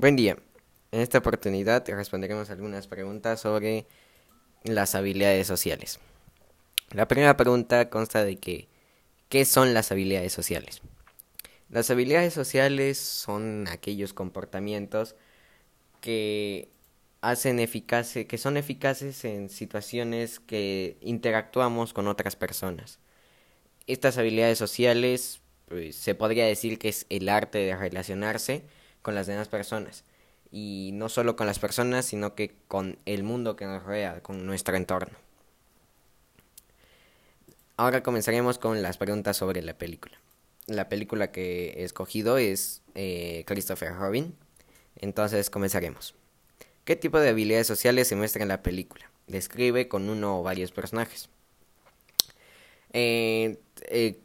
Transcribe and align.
Buen 0.00 0.16
día. 0.16 0.38
En 0.92 1.02
esta 1.02 1.18
oportunidad 1.18 1.86
responderemos 1.86 2.48
algunas 2.48 2.86
preguntas 2.86 3.38
sobre 3.38 3.84
las 4.64 4.94
habilidades 4.94 5.46
sociales. 5.46 6.00
La 6.92 7.06
primera 7.06 7.36
pregunta 7.36 7.90
consta 7.90 8.24
de 8.24 8.38
que 8.38 8.68
¿qué 9.28 9.44
son 9.44 9.74
las 9.74 9.92
habilidades 9.92 10.32
sociales? 10.32 10.80
Las 11.68 11.90
habilidades 11.90 12.32
sociales 12.32 12.96
son 12.96 13.68
aquellos 13.68 14.14
comportamientos 14.14 15.16
que 16.00 16.70
hacen 17.20 17.58
que 17.58 18.38
son 18.38 18.56
eficaces 18.56 19.26
en 19.26 19.50
situaciones 19.50 20.40
que 20.40 20.96
interactuamos 21.02 21.92
con 21.92 22.08
otras 22.08 22.36
personas. 22.36 23.00
Estas 23.86 24.16
habilidades 24.16 24.56
sociales 24.56 25.42
pues, 25.68 25.94
se 25.94 26.14
podría 26.14 26.46
decir 26.46 26.78
que 26.78 26.88
es 26.88 27.04
el 27.10 27.28
arte 27.28 27.58
de 27.58 27.76
relacionarse 27.76 28.64
con 29.02 29.14
las 29.14 29.26
demás 29.26 29.48
personas 29.48 30.04
y 30.52 30.90
no 30.94 31.08
solo 31.08 31.36
con 31.36 31.46
las 31.46 31.58
personas, 31.58 32.06
sino 32.06 32.34
que 32.34 32.54
con 32.68 32.98
el 33.06 33.22
mundo 33.22 33.56
que 33.56 33.66
nos 33.66 33.82
rodea, 33.82 34.20
con 34.20 34.46
nuestro 34.46 34.76
entorno. 34.76 35.16
Ahora 37.76 38.02
comenzaremos 38.02 38.58
con 38.58 38.82
las 38.82 38.98
preguntas 38.98 39.36
sobre 39.36 39.62
la 39.62 39.78
película. 39.78 40.20
La 40.66 40.88
película 40.88 41.32
que 41.32 41.70
he 41.76 41.84
escogido 41.84 42.36
es 42.36 42.82
eh, 42.94 43.44
Christopher 43.46 43.94
Robin, 43.94 44.36
entonces 44.96 45.50
comenzaremos. 45.50 46.14
¿Qué 46.84 46.96
tipo 46.96 47.20
de 47.20 47.30
habilidades 47.30 47.66
sociales 47.66 48.08
se 48.08 48.16
muestra 48.16 48.42
en 48.42 48.48
la 48.48 48.62
película? 48.62 49.10
Describe 49.26 49.88
con 49.88 50.10
uno 50.10 50.40
o 50.40 50.42
varios 50.42 50.72
personajes. 50.72 51.28
Eh, 52.92 53.60
eh, 53.88 54.18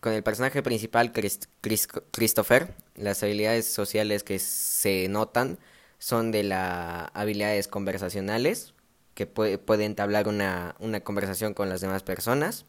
con 0.00 0.12
el 0.12 0.22
personaje 0.22 0.62
principal, 0.62 1.12
Christopher, 1.12 2.74
las 2.96 3.22
habilidades 3.22 3.66
sociales 3.66 4.24
que 4.24 4.38
se 4.38 5.08
notan 5.08 5.58
son 5.98 6.32
de 6.32 6.42
las 6.42 7.10
habilidades 7.12 7.68
conversacionales, 7.68 8.72
que 9.14 9.26
puede, 9.26 9.84
entablar 9.84 10.28
una, 10.28 10.74
una 10.78 11.00
conversación 11.00 11.52
con 11.52 11.68
las 11.68 11.82
demás 11.82 12.02
personas, 12.02 12.64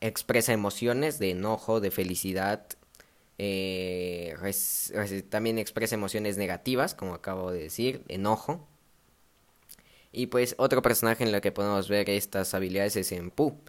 expresa 0.00 0.52
emociones 0.52 1.20
de 1.20 1.30
enojo, 1.30 1.80
de 1.80 1.92
felicidad, 1.92 2.66
eh, 3.38 4.34
también 5.28 5.58
expresa 5.58 5.94
emociones 5.94 6.36
negativas, 6.36 6.94
como 6.94 7.14
acabo 7.14 7.52
de 7.52 7.60
decir, 7.60 8.02
enojo. 8.08 8.66
Y 10.10 10.26
pues 10.26 10.56
otro 10.58 10.82
personaje 10.82 11.22
en 11.22 11.32
el 11.32 11.40
que 11.40 11.52
podemos 11.52 11.88
ver 11.88 12.10
estas 12.10 12.52
habilidades 12.54 12.96
es 12.96 13.12
en 13.12 13.30
Pooh 13.30 13.60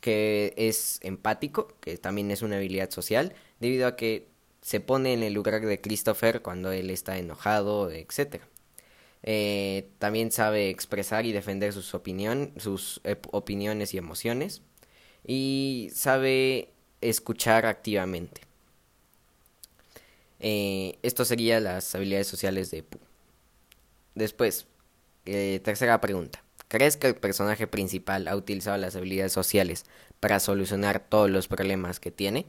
que 0.00 0.54
es 0.56 1.00
empático, 1.02 1.68
que 1.80 1.98
también 1.98 2.30
es 2.30 2.42
una 2.42 2.56
habilidad 2.56 2.90
social, 2.90 3.34
debido 3.60 3.86
a 3.86 3.96
que 3.96 4.28
se 4.62 4.80
pone 4.80 5.12
en 5.12 5.22
el 5.22 5.32
lugar 5.32 5.60
de 5.60 5.80
Christopher 5.80 6.42
cuando 6.42 6.72
él 6.72 6.90
está 6.90 7.18
enojado, 7.18 7.90
etc. 7.90 8.42
Eh, 9.22 9.90
también 9.98 10.30
sabe 10.32 10.70
expresar 10.70 11.26
y 11.26 11.32
defender 11.32 11.72
sus, 11.72 11.86
sus 11.86 13.00
opiniones 13.30 13.94
y 13.94 13.98
emociones. 13.98 14.62
Y 15.26 15.90
sabe 15.94 16.70
escuchar 17.00 17.66
activamente. 17.66 18.42
Eh, 20.40 20.98
esto 21.02 21.24
serían 21.24 21.64
las 21.64 21.94
habilidades 21.94 22.28
sociales 22.28 22.70
de 22.70 22.82
Pooh. 22.82 23.00
Después, 24.14 24.66
eh, 25.26 25.60
tercera 25.62 26.00
pregunta. 26.00 26.42
¿Crees 26.68 26.96
que 26.98 27.06
el 27.06 27.16
personaje 27.16 27.66
principal 27.66 28.28
ha 28.28 28.36
utilizado 28.36 28.76
las 28.76 28.94
habilidades 28.94 29.32
sociales 29.32 29.84
para 30.20 30.38
solucionar 30.38 31.00
todos 31.00 31.30
los 31.30 31.48
problemas 31.48 31.98
que 31.98 32.10
tiene? 32.10 32.46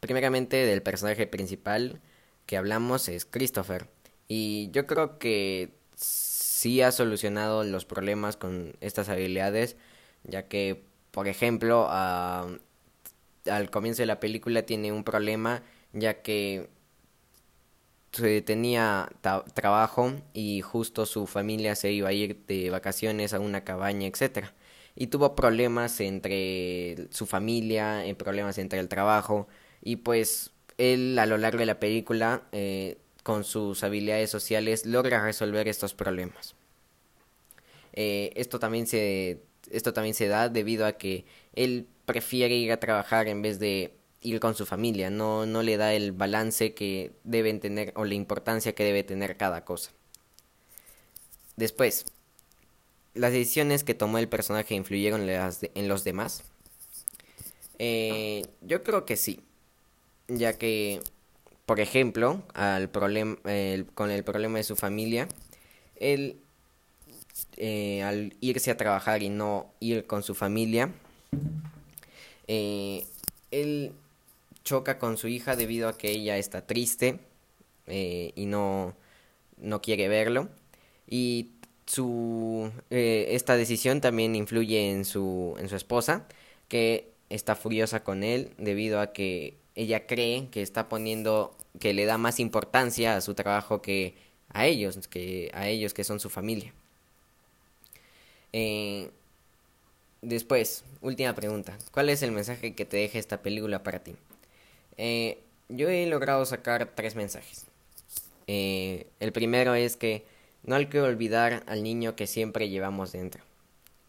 Primeramente, 0.00 0.56
del 0.66 0.82
personaje 0.82 1.26
principal 1.26 2.00
que 2.46 2.56
hablamos 2.56 3.08
es 3.08 3.24
Christopher. 3.24 3.88
Y 4.28 4.70
yo 4.72 4.86
creo 4.86 5.18
que 5.18 5.72
sí 5.94 6.82
ha 6.82 6.92
solucionado 6.92 7.62
los 7.62 7.84
problemas 7.84 8.36
con 8.36 8.76
estas 8.80 9.08
habilidades, 9.08 9.76
ya 10.24 10.48
que, 10.48 10.84
por 11.10 11.28
ejemplo, 11.28 11.88
al 11.90 12.58
comienzo 13.70 14.02
de 14.02 14.06
la 14.06 14.20
película 14.20 14.62
tiene 14.62 14.92
un 14.92 15.04
problema, 15.04 15.62
ya 15.92 16.22
que 16.22 16.68
tenía 18.44 19.08
trabajo 19.54 20.12
y 20.32 20.60
justo 20.60 21.06
su 21.06 21.26
familia 21.26 21.74
se 21.74 21.92
iba 21.92 22.08
a 22.08 22.12
ir 22.12 22.44
de 22.46 22.70
vacaciones 22.70 23.34
a 23.34 23.40
una 23.40 23.64
cabaña, 23.64 24.06
etcétera. 24.06 24.54
Y 24.96 25.08
tuvo 25.08 25.34
problemas 25.34 26.00
entre 26.00 27.08
su 27.10 27.26
familia, 27.26 28.06
eh, 28.06 28.14
problemas 28.14 28.58
entre 28.58 28.78
el 28.78 28.88
trabajo 28.88 29.48
y 29.82 29.96
pues 29.96 30.52
él 30.78 31.18
a 31.18 31.26
lo 31.26 31.38
largo 31.38 31.58
de 31.58 31.66
la 31.66 31.80
película 31.80 32.42
eh, 32.52 32.98
con 33.22 33.44
sus 33.44 33.82
habilidades 33.82 34.30
sociales 34.30 34.86
logra 34.86 35.22
resolver 35.22 35.68
estos 35.68 35.94
problemas. 35.94 36.54
Eh, 37.92 38.32
esto 38.36 38.58
también 38.58 38.86
se 38.86 39.42
esto 39.70 39.92
también 39.92 40.14
se 40.14 40.28
da 40.28 40.48
debido 40.48 40.86
a 40.86 40.92
que 40.92 41.24
él 41.54 41.86
prefiere 42.04 42.54
ir 42.54 42.72
a 42.72 42.80
trabajar 42.80 43.28
en 43.28 43.42
vez 43.42 43.58
de 43.58 43.96
ir 44.24 44.40
con 44.40 44.56
su 44.56 44.66
familia, 44.66 45.10
no, 45.10 45.46
no 45.46 45.62
le 45.62 45.76
da 45.76 45.92
el 45.92 46.10
balance 46.10 46.74
que 46.74 47.12
deben 47.22 47.60
tener 47.60 47.92
o 47.94 48.04
la 48.04 48.14
importancia 48.14 48.74
que 48.74 48.82
debe 48.82 49.04
tener 49.04 49.36
cada 49.36 49.64
cosa. 49.64 49.92
Después, 51.56 52.06
¿las 53.12 53.32
decisiones 53.32 53.84
que 53.84 53.94
tomó 53.94 54.18
el 54.18 54.28
personaje 54.28 54.74
influyeron 54.74 55.28
en 55.28 55.88
los 55.88 56.04
demás? 56.04 56.42
Eh, 57.78 58.46
yo 58.62 58.82
creo 58.82 59.04
que 59.04 59.16
sí, 59.16 59.40
ya 60.26 60.54
que, 60.54 61.00
por 61.66 61.78
ejemplo, 61.80 62.42
al 62.54 62.90
con 62.90 64.10
el 64.10 64.24
problema 64.24 64.58
de 64.58 64.64
su 64.64 64.74
familia, 64.74 65.28
él, 65.96 66.40
eh, 67.56 68.02
al 68.02 68.34
irse 68.40 68.70
a 68.70 68.76
trabajar 68.78 69.22
y 69.22 69.28
no 69.28 69.70
ir 69.80 70.06
con 70.06 70.22
su 70.22 70.34
familia, 70.34 70.92
eh, 72.48 73.06
él 73.50 73.92
choca 74.64 74.98
con 74.98 75.16
su 75.16 75.28
hija 75.28 75.56
debido 75.56 75.88
a 75.88 75.98
que 75.98 76.10
ella 76.10 76.38
está 76.38 76.66
triste 76.66 77.20
eh, 77.86 78.32
y 78.34 78.46
no, 78.46 78.96
no 79.58 79.82
quiere 79.82 80.08
verlo. 80.08 80.48
Y 81.06 81.50
su, 81.86 82.72
eh, 82.90 83.28
esta 83.30 83.56
decisión 83.56 84.00
también 84.00 84.34
influye 84.34 84.90
en 84.90 85.04
su, 85.04 85.54
en 85.58 85.68
su 85.68 85.76
esposa, 85.76 86.26
que 86.68 87.12
está 87.30 87.54
furiosa 87.56 88.04
con 88.04 88.22
él 88.22 88.52
debido 88.58 89.00
a 89.00 89.12
que 89.12 89.56
ella 89.74 90.06
cree 90.06 90.48
que 90.50 90.62
está 90.62 90.88
poniendo, 90.88 91.56
que 91.80 91.94
le 91.94 92.06
da 92.06 92.18
más 92.18 92.40
importancia 92.40 93.16
a 93.16 93.20
su 93.20 93.34
trabajo 93.34 93.82
que 93.82 94.14
a 94.50 94.66
ellos, 94.66 95.08
que 95.08 95.50
a 95.54 95.68
ellos 95.68 95.94
que 95.94 96.04
son 96.04 96.20
su 96.20 96.30
familia. 96.30 96.72
Eh, 98.52 99.10
después, 100.22 100.84
última 101.02 101.34
pregunta. 101.34 101.76
¿Cuál 101.90 102.08
es 102.08 102.22
el 102.22 102.30
mensaje 102.32 102.74
que 102.74 102.84
te 102.84 102.96
deja 102.98 103.18
esta 103.18 103.42
película 103.42 103.82
para 103.82 103.98
ti? 103.98 104.14
Eh, 104.96 105.42
yo 105.68 105.88
he 105.88 106.06
logrado 106.06 106.44
sacar 106.44 106.92
tres 106.94 107.14
mensajes. 107.14 107.66
Eh, 108.46 109.06
el 109.20 109.32
primero 109.32 109.74
es 109.74 109.96
que 109.96 110.24
no 110.62 110.76
hay 110.76 110.86
que 110.86 111.00
olvidar 111.00 111.62
al 111.66 111.82
niño 111.82 112.16
que 112.16 112.26
siempre 112.26 112.68
llevamos 112.68 113.12
dentro. 113.12 113.42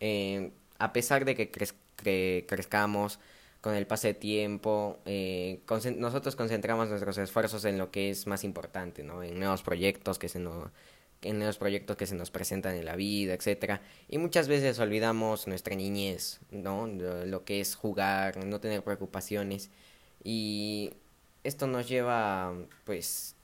Eh, 0.00 0.50
a 0.78 0.92
pesar 0.92 1.24
de 1.24 1.34
que, 1.34 1.50
crezcamos 2.46 3.18
con 3.60 3.74
el 3.74 3.86
pase 3.86 4.08
de 4.08 4.14
tiempo, 4.14 4.98
nosotros 5.96 6.36
concentramos 6.36 6.88
nuestros 6.88 7.18
esfuerzos 7.18 7.64
en 7.64 7.78
lo 7.78 7.90
que 7.90 8.10
es 8.10 8.26
más 8.26 8.44
importante. 8.44 9.02
En 9.02 9.38
nuevos 9.38 9.62
proyectos 9.62 10.18
que 10.18 10.28
se 10.28 10.38
nos 10.38 10.70
en 11.22 11.42
proyectos 11.58 11.96
que 11.96 12.06
se 12.06 12.14
nos 12.14 12.30
presentan 12.30 12.76
en 12.76 12.84
la 12.84 12.96
vida, 12.96 13.34
etcétera, 13.34 13.80
y 14.08 14.18
muchas 14.18 14.48
veces 14.48 14.78
olvidamos 14.78 15.46
nuestra 15.46 15.74
niñez, 15.74 16.40
¿no? 16.50 16.86
lo 16.86 17.44
que 17.44 17.60
es 17.60 17.74
jugar, 17.74 18.44
no 18.44 18.60
tener 18.60 18.82
preocupaciones 18.82 19.70
y 20.26 20.92
esto 21.44 21.68
nos 21.68 21.88
lleva 21.88 22.52
pues 22.82 23.36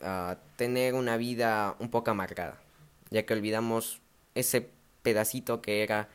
a 0.00 0.38
tener 0.54 0.94
una 0.94 1.16
vida 1.16 1.74
un 1.80 1.90
poco 1.90 2.12
amargada, 2.12 2.62
ya 3.10 3.26
que 3.26 3.34
olvidamos 3.34 4.00
ese 4.36 4.68
pedacito 5.02 5.60
que 5.60 5.82
era 5.82 6.08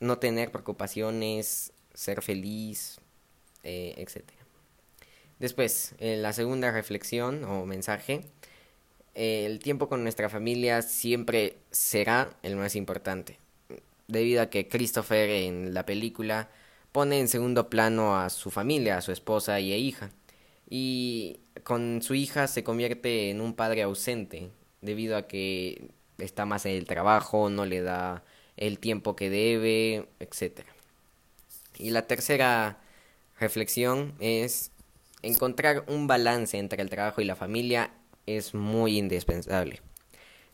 no 0.00 0.18
tener 0.18 0.50
preocupaciones, 0.50 1.72
ser 1.94 2.22
feliz, 2.22 2.98
eh, 3.62 3.94
etc. 3.98 4.24
Después, 5.38 5.94
en 5.98 6.22
la 6.22 6.32
segunda 6.32 6.72
reflexión 6.72 7.44
o 7.44 7.64
mensaje, 7.64 8.24
el 9.14 9.60
tiempo 9.60 9.88
con 9.88 10.02
nuestra 10.02 10.28
familia 10.28 10.82
siempre 10.82 11.56
será 11.70 12.36
el 12.42 12.56
más 12.56 12.74
importante, 12.74 13.38
debido 14.08 14.42
a 14.42 14.50
que 14.50 14.66
Christopher 14.66 15.30
en 15.30 15.72
la 15.72 15.86
película 15.86 16.48
pone 16.92 17.18
en 17.18 17.28
segundo 17.28 17.68
plano 17.70 18.18
a 18.18 18.30
su 18.30 18.50
familia, 18.50 18.98
a 18.98 19.02
su 19.02 19.12
esposa 19.12 19.58
y 19.60 19.72
a 19.72 19.76
hija. 19.76 20.10
Y 20.68 21.40
con 21.64 22.02
su 22.02 22.14
hija 22.14 22.46
se 22.46 22.64
convierte 22.64 23.30
en 23.30 23.40
un 23.40 23.54
padre 23.54 23.82
ausente, 23.82 24.50
debido 24.80 25.16
a 25.16 25.26
que 25.26 25.90
está 26.18 26.44
más 26.46 26.66
en 26.66 26.72
el 26.72 26.86
trabajo, 26.86 27.50
no 27.50 27.64
le 27.66 27.80
da 27.82 28.24
el 28.56 28.78
tiempo 28.78 29.16
que 29.16 29.30
debe, 29.30 30.08
etc. 30.20 30.60
Y 31.78 31.90
la 31.90 32.06
tercera 32.06 32.80
reflexión 33.38 34.14
es 34.20 34.70
encontrar 35.22 35.84
un 35.88 36.06
balance 36.06 36.58
entre 36.58 36.82
el 36.82 36.90
trabajo 36.90 37.20
y 37.20 37.24
la 37.24 37.36
familia 37.36 37.92
es 38.26 38.54
muy 38.54 38.98
indispensable. 38.98 39.80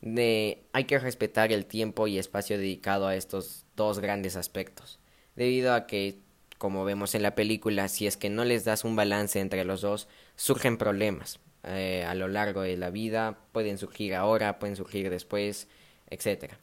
De, 0.00 0.62
hay 0.72 0.84
que 0.84 0.98
respetar 0.98 1.52
el 1.52 1.66
tiempo 1.66 2.06
y 2.06 2.18
espacio 2.18 2.56
dedicado 2.56 3.08
a 3.08 3.16
estos 3.16 3.66
dos 3.74 3.98
grandes 3.98 4.36
aspectos, 4.36 5.00
debido 5.34 5.74
a 5.74 5.86
que, 5.86 6.20
como 6.58 6.84
vemos 6.84 7.14
en 7.14 7.22
la 7.22 7.34
película, 7.34 7.88
si 7.88 8.06
es 8.06 8.16
que 8.16 8.30
no 8.30 8.44
les 8.44 8.64
das 8.64 8.84
un 8.84 8.96
balance 8.96 9.40
entre 9.40 9.64
los 9.64 9.80
dos, 9.80 10.08
surgen 10.36 10.76
problemas 10.76 11.40
eh, 11.64 12.04
a 12.06 12.14
lo 12.14 12.28
largo 12.28 12.62
de 12.62 12.76
la 12.76 12.90
vida, 12.90 13.38
pueden 13.52 13.78
surgir 13.78 14.14
ahora, 14.14 14.58
pueden 14.58 14.76
surgir 14.76 15.10
después, 15.10 15.68
etc. 16.10 16.54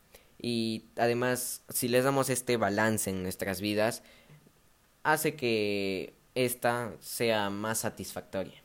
Y 0.42 0.86
además, 0.98 1.62
si 1.70 1.88
les 1.88 2.04
damos 2.04 2.30
este 2.30 2.58
balance 2.58 3.10
en 3.10 3.24
nuestras 3.24 3.62
vidas, 3.62 4.04
hace 5.04 5.36
que 5.36 6.14
esta 6.36 6.92
sea 7.00 7.50
más 7.50 7.80
satisfactoria. 7.80 8.62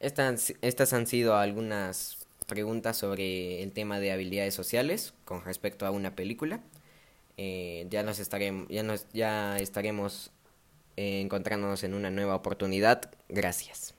Estas, 0.00 0.54
estas 0.62 0.92
han 0.94 1.06
sido 1.06 1.36
algunas 1.36 2.26
preguntas 2.46 2.96
sobre 2.96 3.62
el 3.62 3.72
tema 3.72 4.00
de 4.00 4.12
habilidades 4.12 4.54
sociales 4.54 5.12
con 5.24 5.44
respecto 5.44 5.86
a 5.86 5.90
una 5.90 6.16
película. 6.16 6.60
Eh, 7.42 7.86
ya 7.88 8.02
nos 8.02 8.18
estaremos, 8.18 8.68
ya 8.68 8.82
nos, 8.82 9.06
ya 9.14 9.58
estaremos 9.58 10.30
encontrándonos 10.96 11.82
en 11.84 11.94
una 11.94 12.10
nueva 12.10 12.34
oportunidad. 12.34 13.10
Gracias. 13.30 13.94